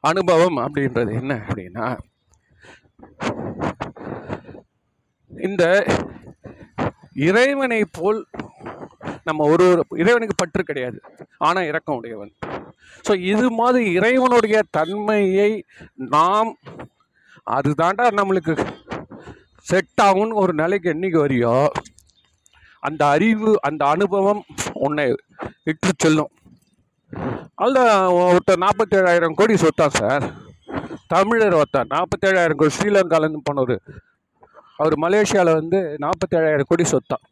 அனுபவம் 0.00 0.56
அப்படின்றது 0.56 1.12
என்ன 1.12 1.42
அப்படின்னா 1.46 1.86
இந்த 5.30 5.64
இறைவனை 7.28 7.84
போல் 7.92 8.20
நம்ம 9.28 9.46
ஒரு 9.52 9.64
ஒரு 9.72 9.82
இறைவனுக்கு 10.02 10.34
பற்று 10.40 10.62
கிடையாது. 10.68 10.98
ஆனால் 11.46 11.68
இறக்கம் 11.70 11.98
உடையவன். 11.98 12.32
ஸோ 13.06 13.12
இது 13.32 13.46
மாதிரி 13.60 13.84
இறைவனுடைய 13.98 14.58
தன்மையை 14.76 15.50
நாம் 16.14 16.50
அதுதாண்டா 17.56 18.06
நம்மளுக்கு 18.18 18.54
செட் 19.70 20.02
ஆகும்னு 20.06 20.40
ஒரு 20.42 20.52
நிலைக்கு 20.62 20.88
என்னைக்கு 20.94 21.18
வரியோ 21.24 21.54
அந்த 22.88 23.02
அறிவு 23.14 23.50
அந்த 23.68 23.82
அனுபவம் 23.94 24.42
உன்னை 24.86 25.06
இட்டு 25.70 25.90
செல்லும். 26.04 26.32
அதில் 27.62 27.80
ஒருத்தர் 28.24 28.62
நாற்பத்தேழாயிரம் 28.64 29.38
கோடி 29.38 29.54
சொத்தான் 29.62 29.96
சார். 30.00 30.24
தமிழர் 31.14 31.58
ஒருத்தர் 31.60 31.92
நாற்பத்தேழாயிரம் 31.94 32.60
கோடி 32.60 32.74
ஸ்ரீலங்காலேருந்து 32.76 33.46
போனவர். 33.48 33.76
அவர் 34.80 34.96
மலேசியாவில் 35.04 35.58
வந்து 35.60 35.78
நாற்பத்தேழாயிரம் 36.04 36.70
கோடி 36.70 36.84
சொத்தான். 36.92 37.24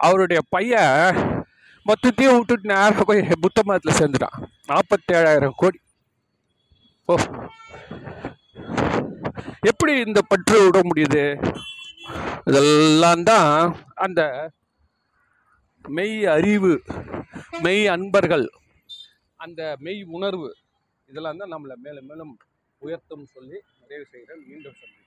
அவருடைய 0.00 0.40
பையன் 0.48 1.16
மொத்தத்தையும் 1.86 2.36
விட்டுட்டு 2.36 2.68
நேராக 2.68 3.04
போய் 3.04 3.20
புத்த 3.40 3.62
மதத்தில் 3.64 3.98
சேர்ந்துட்டான். 3.98 4.36
நாற்பத்தேழாயிரம் 4.68 5.56
கோடி. 5.56 5.78
ஓ. 7.08 7.14
எப்படி 9.60 9.92
இந்த 10.06 10.20
பற்று 10.22 10.56
விட 10.64 10.78
முடியுது? 10.80 11.24
இதெல்லாம் 12.44 13.22
தான் 13.22 13.50
அந்த 13.94 14.20
மெய் 15.84 16.26
அறிவு 16.26 16.72
மெய் 17.62 17.86
அன்பர்கள் 17.86 18.46
அந்த 19.40 19.76
மெய் 19.78 20.02
உணர்வு 20.08 20.48
இதெல்லாம் 21.08 21.36
தான் 21.36 21.52
நம்மளை 21.52 21.74
மேலும் 21.76 22.06
மேலும் 22.06 22.32
உயர்த்தும் 22.82 23.26
சொல்லி 23.34 23.58
நிறைவு 23.80 24.06
செய்கிறேன். 24.10 24.42
மீண்டும் 24.48 24.76
சொல்லுங்கள் 24.80 24.97